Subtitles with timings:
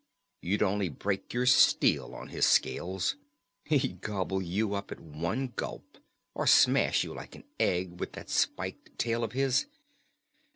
[0.41, 3.17] You'd only break your steel on his scales.
[3.65, 5.99] He'd gobble you up at one gulp,
[6.33, 9.67] or smash you like an egg with that spiked tail of his.